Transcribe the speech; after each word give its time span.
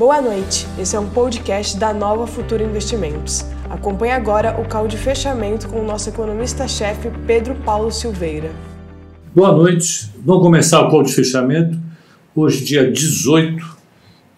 Boa 0.00 0.22
noite, 0.22 0.66
esse 0.78 0.96
é 0.96 0.98
um 0.98 1.10
podcast 1.10 1.76
da 1.76 1.92
Nova 1.92 2.26
Futura 2.26 2.64
Investimentos. 2.64 3.44
Acompanhe 3.68 4.12
agora 4.12 4.58
o 4.58 4.66
call 4.66 4.88
de 4.88 4.96
fechamento 4.96 5.68
com 5.68 5.78
o 5.78 5.86
nosso 5.86 6.08
economista-chefe 6.08 7.10
Pedro 7.26 7.54
Paulo 7.56 7.92
Silveira. 7.92 8.50
Boa 9.36 9.52
noite, 9.52 10.10
vamos 10.24 10.42
começar 10.42 10.80
o 10.80 10.88
call 10.88 11.02
de 11.02 11.12
fechamento. 11.12 11.78
Hoje, 12.34 12.64
dia 12.64 12.90
18, 12.90 13.62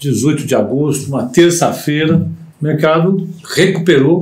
18 0.01 0.47
de 0.47 0.55
agosto, 0.57 1.07
uma 1.07 1.27
terça-feira, 1.27 2.29
o 2.61 2.65
mercado 2.65 3.29
recuperou 3.55 4.21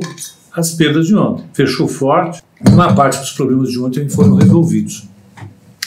as 0.52 0.74
perdas 0.74 1.06
de 1.06 1.16
ontem, 1.16 1.46
fechou 1.54 1.88
forte. 1.88 2.42
Uma 2.70 2.94
parte 2.94 3.18
dos 3.18 3.30
problemas 3.30 3.70
de 3.70 3.80
ontem 3.80 4.10
foram 4.10 4.34
resolvidos. 4.34 5.08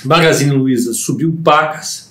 Magazine 0.04 0.50
Luiza 0.50 0.96
subiu 0.96 1.38
pacas, 1.44 2.10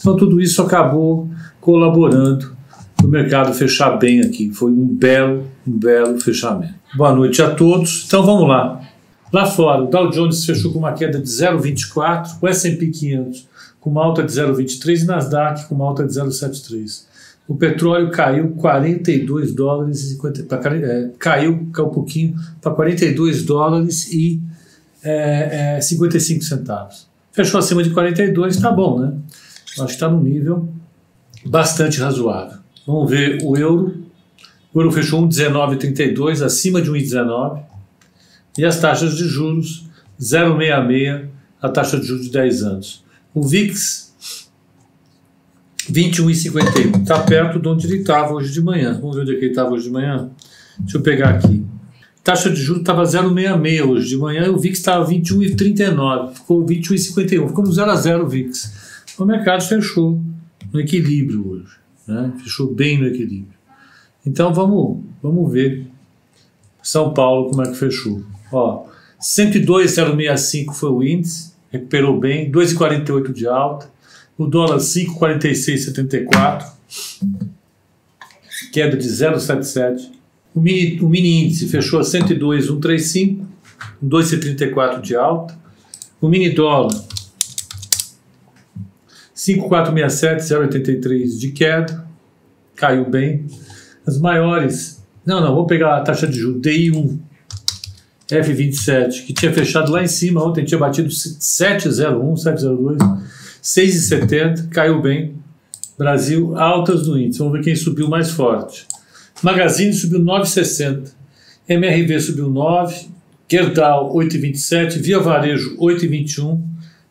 então 0.00 0.16
tudo 0.16 0.40
isso 0.40 0.62
acabou 0.62 1.28
colaborando 1.60 2.56
o 3.02 3.08
mercado 3.08 3.54
fechar 3.54 3.96
bem 3.96 4.20
aqui. 4.20 4.50
Foi 4.52 4.70
um 4.70 4.86
belo, 4.86 5.44
um 5.66 5.78
belo 5.78 6.20
fechamento. 6.20 6.74
Boa 6.96 7.14
noite 7.14 7.42
a 7.42 7.50
todos. 7.54 8.04
Então 8.06 8.24
vamos 8.24 8.48
lá. 8.48 8.80
Lá 9.32 9.44
fora, 9.44 9.82
o 9.82 9.86
Dow 9.86 10.10
Jones 10.10 10.44
fechou 10.44 10.72
com 10.72 10.78
uma 10.78 10.92
queda 10.92 11.20
de 11.20 11.28
0,24, 11.28 12.38
o 12.40 12.48
S&P 12.48 12.86
500 12.86 13.46
com 13.80 13.90
uma 13.90 14.04
alta 14.04 14.22
de 14.22 14.32
0,23 14.32 15.02
e 15.02 15.04
Nasdaq 15.04 15.66
com 15.66 15.74
uma 15.74 15.84
alta 15.84 16.04
de 16.04 16.12
0,73. 16.12 17.06
O 17.46 17.54
petróleo 17.54 18.10
caiu 18.10 18.50
42 18.50 19.54
dólares 19.54 20.02
e 20.02 20.10
50, 20.10 20.42
pra, 20.44 20.76
é, 20.76 21.10
caiu, 21.18 21.68
caiu 21.72 21.88
um 21.88 21.90
pouquinho 21.90 22.36
para 22.60 22.72
42 22.72 23.42
dólares 23.44 24.12
e 24.12 24.40
é, 25.02 25.76
é, 25.76 25.80
55 25.80 26.44
centavos. 26.44 27.08
Fechou 27.32 27.58
acima 27.58 27.82
de 27.82 27.90
42, 27.90 28.56
tá 28.58 28.70
bom, 28.70 29.00
né? 29.00 29.14
Acho 29.70 29.86
que 29.86 29.92
está 29.92 30.08
num 30.08 30.20
nível 30.20 30.68
bastante 31.46 32.00
razoável. 32.00 32.58
Vamos 32.88 33.10
ver 33.10 33.38
o 33.44 33.54
euro. 33.54 34.02
O 34.72 34.80
euro 34.80 34.90
fechou 34.90 35.20
1,1932, 35.28 36.42
acima 36.42 36.80
de 36.80 36.90
1,19. 36.90 37.62
E 38.56 38.64
as 38.64 38.80
taxas 38.80 39.14
de 39.14 39.24
juros, 39.24 39.84
0,66, 40.18 41.26
a 41.60 41.68
taxa 41.68 42.00
de 42.00 42.06
juros 42.06 42.24
de 42.24 42.32
10 42.32 42.62
anos. 42.62 43.04
O 43.34 43.46
VIX, 43.46 44.14
21,51. 45.92 47.02
Está 47.02 47.20
perto 47.20 47.58
de 47.58 47.68
onde 47.68 47.86
ele 47.86 47.98
estava 47.98 48.32
hoje 48.32 48.54
de 48.54 48.62
manhã. 48.62 48.98
Vamos 48.98 49.16
ver 49.16 49.22
onde 49.22 49.32
é 49.32 49.34
ele 49.34 49.48
estava 49.48 49.70
hoje 49.70 49.84
de 49.84 49.90
manhã? 49.90 50.30
Deixa 50.78 50.96
eu 50.96 51.02
pegar 51.02 51.28
aqui. 51.34 51.62
Taxa 52.24 52.48
de 52.48 52.58
juros 52.58 52.80
estava 52.80 53.02
0,66 53.02 53.86
hoje 53.86 54.08
de 54.08 54.16
manhã 54.16 54.46
e 54.46 54.48
o 54.48 54.58
VIX 54.58 54.78
estava 54.78 55.06
21,39. 55.06 56.36
Ficou 56.36 56.64
21,51. 56.64 57.48
Ficou 57.48 57.64
no 57.64 57.70
0 57.70 57.90
a 57.90 57.96
0 57.96 58.24
o 58.24 58.28
VIX. 58.28 58.72
O 59.18 59.26
mercado 59.26 59.62
fechou 59.62 60.18
no 60.72 60.80
equilíbrio 60.80 61.46
hoje. 61.50 61.87
Né? 62.08 62.32
Fechou 62.42 62.74
bem 62.74 62.98
no 62.98 63.06
equilíbrio. 63.06 63.58
Então 64.24 64.52
vamos, 64.52 64.98
vamos 65.22 65.52
ver 65.52 65.86
São 66.82 67.12
Paulo 67.12 67.50
como 67.50 67.62
é 67.62 67.68
que 67.70 67.76
fechou. 67.76 68.22
Ó, 68.50 68.86
102,065 69.20 70.74
foi 70.74 70.90
o 70.90 71.02
índice, 71.02 71.52
recuperou 71.70 72.18
bem, 72.18 72.50
2,48 72.50 73.32
de 73.32 73.46
alta. 73.46 73.90
O 74.38 74.46
dólar 74.46 74.78
5,4674, 74.78 76.64
queda 78.72 78.96
de 78.96 79.08
0,77. 79.08 80.10
O 80.54 80.60
mini, 80.60 81.00
o 81.00 81.08
mini 81.08 81.44
índice 81.44 81.68
fechou 81.68 81.98
a 82.00 82.04
102,135, 82.04 83.44
2,34 84.02 85.00
de 85.00 85.16
alta. 85.16 85.58
O 86.20 86.28
mini 86.28 86.50
dólar 86.50 86.94
5467, 89.38 90.42
0,83 90.42 91.38
de 91.38 91.52
queda, 91.52 92.04
caiu 92.74 93.08
bem. 93.08 93.46
As 94.04 94.18
maiores, 94.18 95.00
não, 95.24 95.40
não, 95.40 95.54
vou 95.54 95.64
pegar 95.64 95.96
a 95.96 96.00
taxa 96.00 96.26
de 96.26 96.36
juros, 96.36 96.60
DI1, 96.60 97.20
F27, 98.28 99.26
que 99.26 99.32
tinha 99.32 99.52
fechado 99.52 99.92
lá 99.92 100.02
em 100.02 100.08
cima 100.08 100.44
ontem, 100.44 100.64
tinha 100.64 100.78
batido 100.78 101.08
701, 101.08 102.36
702, 102.36 102.98
6,70, 103.62 104.68
caiu 104.70 105.00
bem. 105.00 105.34
Brasil, 105.96 106.56
altas 106.58 107.06
no 107.06 107.16
índice, 107.16 107.38
vamos 107.38 107.52
ver 107.52 107.62
quem 107.62 107.76
subiu 107.76 108.08
mais 108.08 108.30
forte. 108.30 108.86
Magazine 109.40 109.92
subiu 109.92 110.18
9,60, 110.18 111.12
MRV 111.68 112.20
subiu 112.20 112.50
9, 112.50 113.06
Gerdau 113.48 114.12
8,27, 114.16 114.98
Via 114.98 115.20
Varejo 115.20 115.76
8,21, 115.78 116.60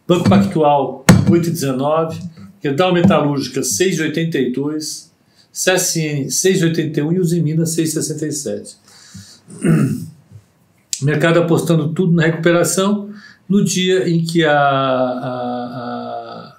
Banco 0.06 0.30
Pactual 0.30 1.07
8,19, 1.30 2.20
Gerdau 2.62 2.94
Metalúrgica 2.94 3.62
6,82, 3.62 5.08
CSN 5.52 6.28
6,81 6.28 7.14
e 7.14 7.20
Usimina 7.20 7.64
6,67. 7.64 8.76
Mercado 11.02 11.40
apostando 11.40 11.94
tudo 11.94 12.14
na 12.14 12.24
recuperação 12.24 13.12
no 13.48 13.64
dia 13.64 14.10
em 14.10 14.24
que 14.24 14.44
a, 14.44 14.58
a, 14.60 16.58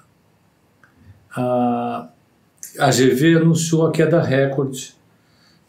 a, 1.35 2.09
a 2.79 2.89
GV 2.89 3.37
anunciou 3.37 3.85
a 3.85 3.91
queda 3.91 4.21
recorde 4.21 4.95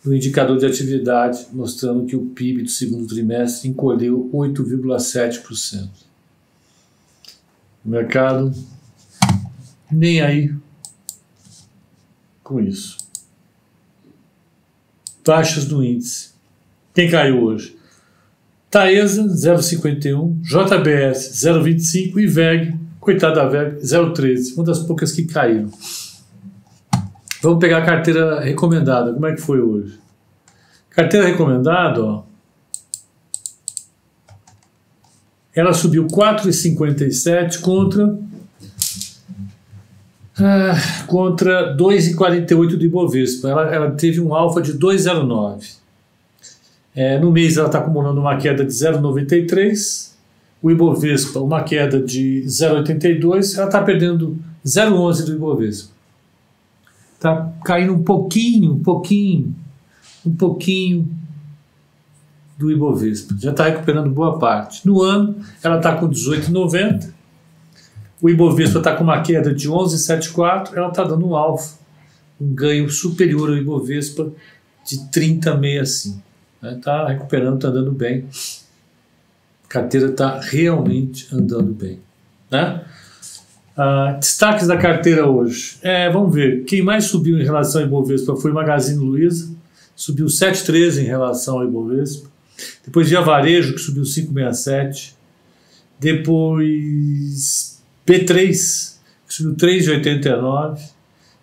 do 0.02 0.14
indicador 0.14 0.56
de 0.56 0.66
atividade, 0.66 1.46
mostrando 1.52 2.06
que 2.06 2.16
o 2.16 2.26
PIB 2.26 2.62
do 2.62 2.70
segundo 2.70 3.06
trimestre 3.06 3.68
encolheu 3.68 4.30
8,7%. 4.32 5.88
O 7.84 7.88
mercado 7.88 8.54
nem 9.90 10.20
aí 10.20 10.54
com 12.42 12.60
isso. 12.60 12.98
Taxas 15.22 15.64
do 15.64 15.84
índice. 15.84 16.30
Quem 16.94 17.10
caiu 17.10 17.42
hoje? 17.42 17.76
Taesa, 18.70 19.24
0,51, 19.24 20.40
JBS, 20.42 21.44
0,25 21.44 22.18
e 22.18 22.26
VEG, 22.26 22.78
coitada 23.00 23.36
da 23.36 23.48
VEG, 23.48 23.80
0,13, 23.80 24.54
uma 24.54 24.64
das 24.64 24.78
poucas 24.80 25.12
que 25.12 25.24
caíram. 25.24 25.70
Vamos 27.42 27.58
pegar 27.58 27.78
a 27.78 27.86
carteira 27.86 28.40
recomendada. 28.40 29.12
Como 29.12 29.26
é 29.26 29.34
que 29.34 29.40
foi 29.40 29.60
hoje? 29.60 29.98
Carteira 30.90 31.26
recomendada, 31.26 32.02
ó. 32.02 32.24
Ela 35.54 35.72
subiu 35.72 36.06
4,57 36.06 37.60
contra 37.60 38.16
ah, 40.40 41.04
contra 41.06 41.76
2,48 41.76 42.76
do 42.76 42.84
Ibovespa. 42.84 43.48
Ela, 43.48 43.74
ela 43.74 43.90
teve 43.90 44.20
um 44.20 44.34
alfa 44.34 44.62
de 44.62 44.72
2,09. 44.74 45.76
É, 46.94 47.18
no 47.18 47.30
mês 47.30 47.56
ela 47.56 47.66
está 47.66 47.78
acumulando 47.78 48.20
uma 48.20 48.36
queda 48.36 48.64
de 48.64 48.72
0,93. 48.72 50.10
O 50.62 50.70
Ibovespa, 50.70 51.40
uma 51.40 51.62
queda 51.62 52.02
de 52.02 52.42
0,82. 52.46 53.56
Ela 53.56 53.66
está 53.66 53.82
perdendo 53.82 54.38
0,11 54.64 55.24
do 55.24 55.32
Ibovespa. 55.34 55.90
Está 57.14 57.52
caindo 57.64 57.92
um 57.94 58.02
pouquinho, 58.02 58.72
um 58.72 58.82
pouquinho, 58.82 59.54
um 60.24 60.34
pouquinho 60.34 61.08
do 62.58 62.70
Ibovespa. 62.70 63.34
Já 63.38 63.50
está 63.50 63.64
recuperando 63.64 64.10
boa 64.10 64.38
parte. 64.38 64.86
No 64.86 65.02
ano, 65.02 65.36
ela 65.62 65.76
está 65.76 65.96
com 65.96 66.08
18,90 66.08 67.19
o 68.22 68.28
Ibovespa 68.28 68.78
está 68.78 68.94
com 68.94 69.04
uma 69.04 69.20
queda 69.22 69.54
de 69.54 69.68
11,74, 69.68 70.72
ela 70.74 70.88
está 70.88 71.04
dando 71.04 71.26
um 71.26 71.34
alfa, 71.34 71.78
um 72.40 72.54
ganho 72.54 72.88
superior 72.90 73.48
ao 73.48 73.56
Ibovespa 73.56 74.30
de 74.84 74.98
30,65. 75.10 76.20
Está 76.62 76.70
né? 76.70 76.80
Tá 76.82 77.08
recuperando, 77.08 77.56
está 77.56 77.68
andando 77.68 77.92
bem. 77.92 78.26
A 79.64 79.68
carteira 79.68 80.08
está 80.08 80.38
realmente 80.38 81.28
andando 81.34 81.72
bem. 81.72 82.00
Né? 82.50 82.84
Ah, 83.76 84.16
destaques 84.20 84.66
da 84.66 84.76
carteira 84.76 85.26
hoje. 85.26 85.78
É, 85.80 86.10
vamos 86.10 86.34
ver. 86.34 86.64
Quem 86.64 86.82
mais 86.82 87.04
subiu 87.04 87.40
em 87.40 87.44
relação 87.44 87.80
ao 87.80 87.86
Ibovespa 87.86 88.36
foi 88.36 88.52
Magazine 88.52 89.02
Luiza, 89.02 89.54
subiu 89.96 90.26
7,13 90.26 91.00
em 91.00 91.06
relação 91.06 91.58
ao 91.58 91.64
Ibovespa. 91.64 92.28
Depois 92.84 93.08
Via 93.08 93.22
Varejo, 93.22 93.72
que 93.72 93.80
subiu 93.80 94.02
5,67. 94.02 95.14
Depois 95.98 97.79
P3, 98.10 98.98
que 99.28 99.34
subiu 99.34 99.54
3,89. 99.54 100.80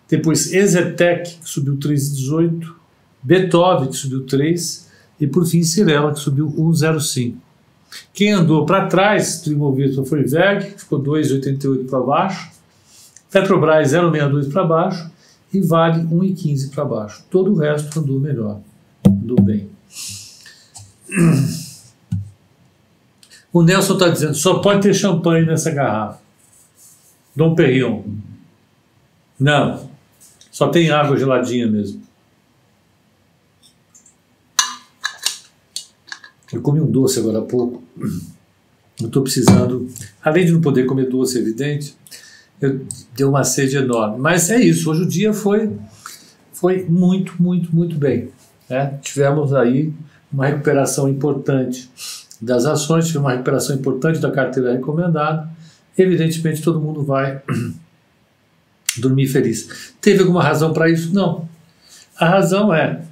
Depois 0.06 0.52
Exetec, 0.52 1.38
que 1.38 1.48
subiu 1.48 1.78
3,18. 1.78 2.74
Beethoven, 3.22 3.88
que 3.88 3.96
subiu 3.96 4.26
3. 4.26 4.86
E 5.18 5.26
por 5.26 5.46
fim 5.46 5.62
Cirela, 5.62 6.12
que 6.12 6.20
subiu 6.20 6.46
1,05. 6.46 7.36
Quem 8.12 8.32
andou 8.32 8.66
para 8.66 8.86
trás 8.86 9.40
do 9.40 9.50
Ibovespa 9.50 10.04
foi 10.04 10.22
VEG, 10.24 10.74
que 10.74 10.80
ficou 10.80 11.02
2,88 11.02 11.88
para 11.88 12.00
baixo. 12.00 12.50
Petrobras 13.30 13.92
0,62 13.92 14.52
para 14.52 14.64
baixo. 14.64 15.10
E 15.50 15.62
Vale 15.62 16.02
1,15 16.02 16.70
para 16.74 16.84
baixo. 16.84 17.24
Todo 17.30 17.52
o 17.52 17.56
resto 17.56 17.98
andou 17.98 18.20
melhor. 18.20 18.60
Andou 19.06 19.40
bem. 19.40 19.70
O 23.50 23.62
Nelson 23.62 23.94
está 23.94 24.08
dizendo: 24.10 24.34
só 24.34 24.58
pode 24.58 24.82
ter 24.82 24.92
champanhe 24.92 25.46
nessa 25.46 25.70
garrafa. 25.70 26.27
Dom 27.38 27.54
Perignon. 27.54 28.02
Não. 29.38 29.88
Só 30.50 30.70
tem 30.70 30.90
água 30.90 31.16
geladinha 31.16 31.68
mesmo. 31.68 32.02
Eu 36.52 36.60
comi 36.60 36.80
um 36.80 36.90
doce 36.90 37.20
agora 37.20 37.38
há 37.38 37.42
pouco. 37.42 37.80
Eu 39.00 39.06
estou 39.06 39.22
precisando, 39.22 39.88
além 40.20 40.46
de 40.46 40.50
não 40.50 40.60
poder 40.60 40.84
comer 40.84 41.08
doce, 41.08 41.38
evidente, 41.38 41.94
eu 42.60 42.84
deu 43.14 43.28
uma 43.28 43.44
sede 43.44 43.76
enorme. 43.76 44.18
Mas 44.18 44.50
é 44.50 44.60
isso. 44.60 44.90
Hoje 44.90 45.02
o 45.02 45.08
dia 45.08 45.32
foi 45.32 45.70
foi 46.52 46.86
muito, 46.88 47.40
muito, 47.40 47.72
muito 47.72 47.94
bem. 47.94 48.30
Né? 48.68 48.98
Tivemos 49.00 49.54
aí 49.54 49.92
uma 50.32 50.46
recuperação 50.46 51.08
importante 51.08 51.88
das 52.42 52.66
ações, 52.66 53.06
tivemos 53.06 53.26
uma 53.26 53.32
recuperação 53.32 53.76
importante 53.76 54.18
da 54.18 54.32
carteira 54.32 54.72
recomendada. 54.72 55.48
Evidentemente, 55.98 56.62
todo 56.62 56.80
mundo 56.80 57.02
vai 57.02 57.42
dormir 58.96 59.26
feliz. 59.26 59.92
Teve 60.00 60.20
alguma 60.20 60.42
razão 60.42 60.72
para 60.72 60.88
isso? 60.88 61.12
Não. 61.12 61.48
A 62.16 62.28
razão 62.28 62.72
é 62.72 63.02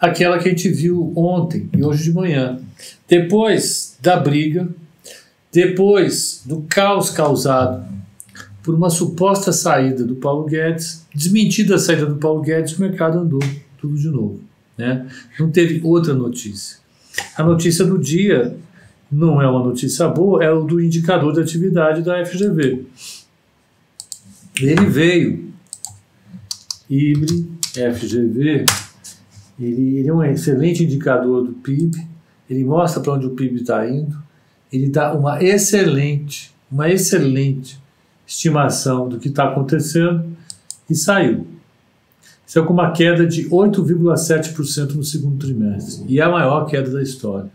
aquela 0.00 0.38
que 0.38 0.48
a 0.48 0.50
gente 0.50 0.68
viu 0.70 1.12
ontem 1.14 1.68
e 1.76 1.84
hoje 1.84 2.04
de 2.04 2.12
manhã. 2.12 2.58
Depois 3.06 3.96
da 4.00 4.16
briga, 4.16 4.68
depois 5.52 6.42
do 6.46 6.62
caos 6.62 7.10
causado 7.10 7.88
por 8.62 8.74
uma 8.74 8.90
suposta 8.90 9.52
saída 9.52 10.04
do 10.04 10.16
Paulo 10.16 10.44
Guedes, 10.44 11.06
desmentida 11.14 11.74
a 11.74 11.78
saída 11.78 12.06
do 12.06 12.16
Paulo 12.16 12.42
Guedes, 12.42 12.76
o 12.76 12.80
mercado 12.80 13.18
andou 13.18 13.40
tudo 13.78 13.96
de 13.96 14.08
novo. 14.08 14.40
Né? 14.76 15.06
Não 15.38 15.50
teve 15.50 15.80
outra 15.82 16.14
notícia. 16.14 16.78
A 17.36 17.42
notícia 17.42 17.84
do 17.84 17.98
dia 17.98 18.56
não 19.10 19.42
é 19.42 19.48
uma 19.48 19.64
notícia 19.64 20.06
boa, 20.08 20.42
é 20.42 20.50
o 20.50 20.62
do 20.62 20.80
indicador 20.80 21.32
de 21.32 21.40
atividade 21.40 22.02
da 22.02 22.24
FGV. 22.24 22.86
Ele 24.60 24.86
veio, 24.86 25.52
IBRE, 26.88 27.48
FGV, 27.94 28.64
ele, 29.58 29.98
ele 29.98 30.08
é 30.08 30.12
um 30.12 30.22
excelente 30.22 30.84
indicador 30.84 31.44
do 31.44 31.52
PIB, 31.52 32.06
ele 32.48 32.64
mostra 32.64 33.00
para 33.00 33.14
onde 33.14 33.26
o 33.26 33.30
PIB 33.30 33.62
está 33.62 33.88
indo, 33.88 34.16
ele 34.72 34.88
dá 34.88 35.12
uma 35.12 35.42
excelente, 35.42 36.54
uma 36.70 36.88
excelente 36.88 37.80
estimação 38.26 39.08
do 39.08 39.18
que 39.18 39.28
está 39.28 39.48
acontecendo 39.48 40.24
e 40.88 40.94
saiu. 40.94 41.46
Isso 42.46 42.58
é 42.58 42.62
com 42.62 42.72
uma 42.72 42.90
queda 42.92 43.26
de 43.26 43.48
8,7% 43.48 44.94
no 44.94 45.04
segundo 45.04 45.38
trimestre 45.38 46.04
e 46.08 46.18
é 46.18 46.22
a 46.22 46.28
maior 46.28 46.66
queda 46.66 46.90
da 46.90 47.02
história. 47.02 47.50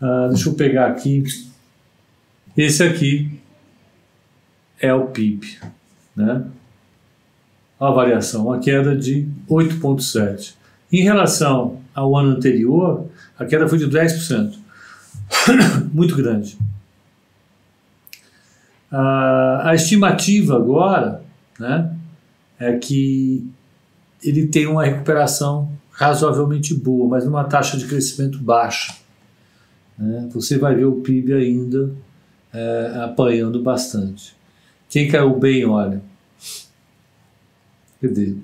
Ah, 0.00 0.28
deixa 0.30 0.48
eu 0.48 0.54
pegar 0.54 0.86
aqui. 0.86 1.24
Esse 2.56 2.82
aqui 2.82 3.40
é 4.80 4.92
o 4.92 5.06
PIB, 5.06 5.58
né? 6.14 6.44
A 7.78 7.90
variação, 7.90 8.46
uma 8.46 8.58
queda 8.58 8.96
de 8.96 9.28
8,7%. 9.48 10.54
Em 10.90 11.02
relação 11.02 11.80
ao 11.94 12.16
ano 12.16 12.36
anterior, 12.36 13.06
a 13.38 13.44
queda 13.44 13.68
foi 13.68 13.78
de 13.78 13.86
10%. 13.86 14.54
Muito 15.92 16.16
grande. 16.16 16.56
a 18.90 19.72
estimativa 19.74 20.56
agora 20.56 21.22
né, 21.58 21.94
é 22.58 22.78
que 22.78 23.44
ele 24.22 24.46
tem 24.46 24.66
uma 24.66 24.84
recuperação 24.84 25.70
razoavelmente 25.90 26.74
boa, 26.74 27.08
mas 27.08 27.24
numa 27.24 27.44
taxa 27.44 27.76
de 27.76 27.86
crescimento 27.86 28.38
baixa. 28.38 28.94
Né? 29.98 30.28
Você 30.32 30.58
vai 30.58 30.74
ver 30.74 30.84
o 30.84 31.00
PIB 31.00 31.32
ainda 31.32 31.92
é, 32.52 33.00
apanhando 33.04 33.62
bastante. 33.62 34.36
Quem 34.88 35.08
caiu 35.08 35.38
bem, 35.38 35.64
olha. 35.64 36.02
Cadê? 38.00 38.36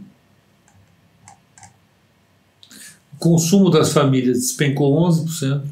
O 3.12 3.16
consumo 3.19 3.70
das 3.70 3.93
famílias 3.93 4.38
despencou 4.38 4.99
11%, 5.08 5.62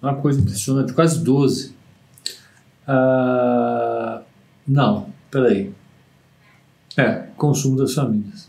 uma 0.00 0.14
coisa 0.14 0.40
impressionante, 0.40 0.92
quase 0.92 1.24
12%. 1.24 1.72
Ah, 2.86 4.22
não, 4.66 5.12
peraí. 5.30 5.72
É, 6.96 7.26
consumo 7.36 7.76
das 7.76 7.94
famílias. 7.94 8.48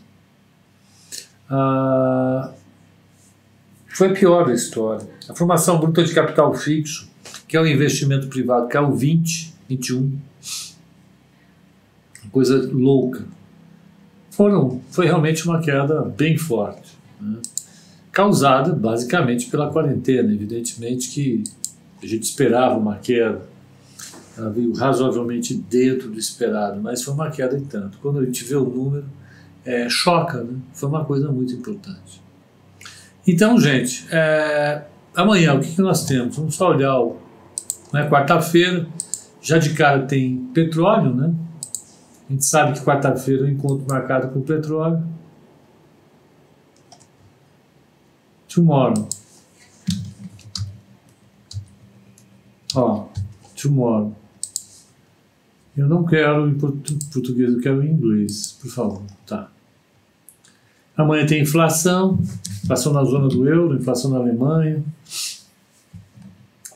Ah, 1.50 2.52
foi 3.98 4.10
a 4.10 4.12
pior 4.12 4.46
da 4.46 4.54
história. 4.54 5.04
A 5.28 5.34
formação 5.34 5.80
bruta 5.80 6.04
de 6.04 6.14
capital 6.14 6.54
fixo, 6.54 7.10
que 7.48 7.56
é 7.56 7.60
o 7.60 7.66
investimento 7.66 8.28
privado, 8.28 8.68
caiu 8.68 8.92
20, 8.92 9.52
21. 9.68 10.16
Coisa 12.30 12.70
louca. 12.72 13.24
Foram, 14.30 14.80
foi 14.92 15.06
realmente 15.06 15.44
uma 15.44 15.60
queda 15.60 16.02
bem 16.02 16.38
forte. 16.38 16.96
Né? 17.20 17.38
Causada 18.12 18.72
basicamente 18.72 19.50
pela 19.50 19.68
quarentena. 19.68 20.32
Evidentemente 20.32 21.08
que 21.08 21.42
a 22.00 22.06
gente 22.06 22.22
esperava 22.22 22.78
uma 22.78 22.98
queda 22.98 23.42
ela 24.36 24.50
veio 24.50 24.72
razoavelmente 24.74 25.54
dentro 25.54 26.08
do 26.08 26.18
esperado, 26.20 26.80
mas 26.80 27.02
foi 27.02 27.12
uma 27.14 27.28
queda 27.28 27.58
em 27.58 27.64
tanto. 27.64 27.98
Quando 27.98 28.20
a 28.20 28.24
gente 28.24 28.44
vê 28.44 28.54
o 28.54 28.64
número, 28.64 29.06
é, 29.64 29.88
choca, 29.88 30.44
né? 30.44 30.56
Foi 30.72 30.88
uma 30.88 31.04
coisa 31.04 31.32
muito 31.32 31.52
importante. 31.52 32.27
Então, 33.30 33.60
gente, 33.60 34.06
é, 34.10 34.84
amanhã 35.14 35.52
o 35.52 35.60
que, 35.60 35.74
que, 35.74 35.82
nós 35.82 36.06
temos? 36.06 36.34
Vamos 36.34 36.54
só 36.54 36.70
olhar 36.70 36.98
o. 36.98 37.18
Né, 37.92 38.08
quarta-feira, 38.08 38.86
já 39.42 39.58
de 39.58 39.74
cara 39.74 40.06
tem 40.06 40.46
petróleo, 40.54 41.14
né? 41.14 41.34
A 42.26 42.32
gente 42.32 42.46
sabe 42.46 42.72
que 42.72 42.82
quarta-feira 42.82 43.42
é 43.42 43.44
um 43.44 43.48
encontro 43.50 43.84
marcado 43.86 44.28
com 44.28 44.40
petróleo. 44.40 45.06
Tomorrow. 48.48 49.06
Ó, 52.74 53.08
tomorrow. 53.60 54.16
Eu 55.76 55.86
não 55.86 56.06
quero 56.06 56.48
em 56.48 56.54
português, 56.54 57.52
eu 57.52 57.60
quero 57.60 57.82
em 57.84 57.90
inglês, 57.90 58.58
por 58.58 58.70
favor. 58.70 59.02
Tá. 59.26 59.50
Amanhã 60.98 61.24
tem 61.24 61.40
inflação, 61.40 62.18
inflação 62.64 62.92
na 62.92 63.04
zona 63.04 63.28
do 63.28 63.48
euro, 63.48 63.76
inflação 63.76 64.10
na 64.10 64.18
Alemanha. 64.18 64.82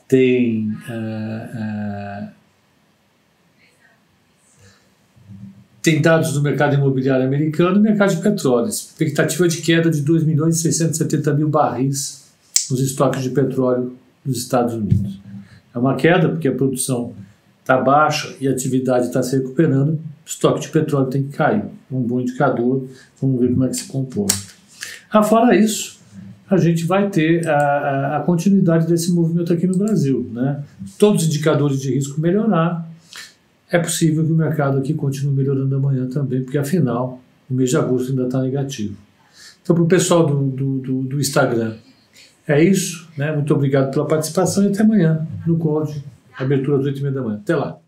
Tem. 0.07 0.69
Uh, 0.69 2.29
uh, 2.29 2.29
tem 5.81 6.01
dados 6.01 6.31
do 6.31 6.41
mercado 6.41 6.75
imobiliário 6.75 7.25
americano 7.25 7.77
e 7.77 7.81
mercado 7.81 8.15
de 8.15 8.21
petróleo. 8.21 8.69
Expectativa 8.69 9.45
de 9.45 9.61
queda 9.61 9.91
de 9.91 10.01
2 10.01 10.23
milhões 10.23 10.57
e 10.57 10.61
670 10.61 11.33
mil 11.33 11.49
barris 11.49 12.23
nos 12.71 12.79
estoques 12.79 13.21
de 13.21 13.31
petróleo 13.31 13.93
dos 14.23 14.37
Estados 14.37 14.73
Unidos. 14.73 15.19
É 15.75 15.77
uma 15.77 15.95
queda 15.95 16.29
porque 16.29 16.47
a 16.47 16.55
produção 16.55 17.13
está 17.59 17.77
baixa 17.77 18.33
e 18.39 18.47
a 18.47 18.51
atividade 18.51 19.07
está 19.07 19.21
se 19.21 19.35
recuperando, 19.35 19.99
estoque 20.25 20.61
de 20.61 20.69
petróleo 20.69 21.07
tem 21.07 21.23
que 21.23 21.37
cair. 21.37 21.63
Um 21.91 22.01
bom 22.01 22.21
indicador, 22.21 22.87
vamos 23.21 23.39
ver 23.39 23.49
como 23.49 23.65
é 23.65 23.69
que 23.69 23.77
se 23.77 23.87
comporta. 23.87 24.33
Ah, 25.11 25.21
fora 25.21 25.55
isso, 25.55 25.99
a 26.49 26.57
gente 26.57 26.85
vai 26.85 27.09
ter 27.09 27.47
a, 27.47 28.17
a, 28.17 28.19
continuidade 28.21 28.87
desse 28.87 29.11
movimento 29.11 29.53
aqui 29.53 29.67
no 29.67 29.77
Brasil. 29.77 30.29
Né? 30.31 30.63
Todos 30.97 31.23
os 31.23 31.29
indicadores 31.29 31.81
de 31.81 31.93
risco 31.93 32.19
melhorar, 32.19 32.87
é 33.69 33.79
possível 33.79 34.25
que 34.25 34.31
o 34.31 34.35
mercado 34.35 34.77
aqui 34.77 34.93
continue 34.93 35.33
melhorando 35.33 35.75
amanhã 35.75 36.07
também, 36.07 36.43
porque 36.43 36.57
afinal 36.57 37.19
o 37.49 37.53
mês 37.53 37.69
de 37.69 37.77
agosto 37.77 38.09
ainda 38.09 38.25
está 38.25 38.41
negativo. 38.41 38.95
Então, 39.61 39.75
para 39.75 39.83
o 39.83 39.87
pessoal 39.87 40.25
do, 40.25 40.47
do, 40.47 40.79
do, 40.79 41.01
do 41.03 41.19
Instagram, 41.19 41.75
é 42.47 42.63
isso. 42.63 43.09
Né? 43.17 43.31
Muito 43.31 43.53
obrigado 43.53 43.91
pela 43.91 44.05
participação 44.05 44.63
e 44.65 44.67
até 44.67 44.83
amanhã 44.83 45.25
no 45.47 45.57
Code 45.57 46.03
Abertura 46.37 46.79
às 46.79 46.85
8h30 46.85 47.11
da 47.11 47.21
manhã. 47.21 47.37
Até 47.37 47.55
lá. 47.55 47.82